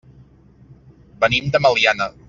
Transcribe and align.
Venim 1.25 1.53
de 1.57 1.65
Meliana. 1.67 2.11